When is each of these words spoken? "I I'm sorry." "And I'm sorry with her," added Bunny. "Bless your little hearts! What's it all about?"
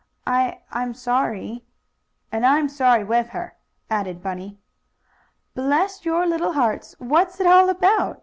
"I 0.25 0.61
I'm 0.71 0.95
sorry." 0.95 1.63
"And 2.31 2.43
I'm 2.43 2.69
sorry 2.69 3.03
with 3.03 3.29
her," 3.29 3.53
added 3.87 4.23
Bunny. 4.23 4.57
"Bless 5.53 6.05
your 6.05 6.25
little 6.25 6.53
hearts! 6.53 6.95
What's 6.97 7.39
it 7.39 7.45
all 7.45 7.69
about?" 7.69 8.19